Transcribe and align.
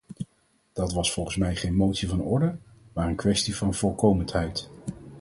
Dat 0.73 0.93
was 0.93 1.11
volgens 1.13 1.35
mij 1.37 1.55
geen 1.55 1.75
motie 1.75 2.09
van 2.09 2.21
orde 2.21 2.57
maar 2.93 3.07
een 3.07 3.15
kwestie 3.15 3.55
van 3.55 3.73
voorkomendheid. 3.73 4.69